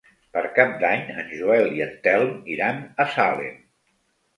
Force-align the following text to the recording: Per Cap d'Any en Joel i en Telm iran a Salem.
Per 0.37 0.41
Cap 0.55 0.71
d'Any 0.83 1.03
en 1.25 1.29
Joel 1.35 1.71
i 1.77 1.85
en 1.89 1.95
Telm 2.11 2.35
iran 2.59 2.85
a 3.07 3.11
Salem. 3.17 3.67